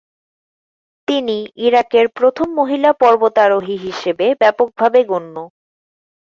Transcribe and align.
তিনি 1.07 1.37
ইরাকের 1.65 2.05
প্রথম 2.17 2.47
মহিলা 2.59 2.91
পর্বতারোহী 3.01 3.75
হিসেবে 3.85 4.25
ব্যাপকভাবে 4.41 4.99
গণ্য। 5.11 5.35